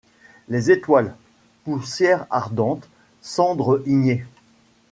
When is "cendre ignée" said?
3.21-4.25